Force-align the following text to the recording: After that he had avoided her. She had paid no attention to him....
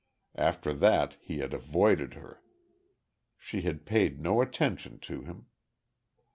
After 0.39 0.73
that 0.73 1.17
he 1.21 1.37
had 1.37 1.53
avoided 1.53 2.15
her. 2.15 2.41
She 3.37 3.61
had 3.61 3.85
paid 3.85 4.19
no 4.19 4.41
attention 4.41 4.97
to 5.01 5.21
him.... 5.21 5.45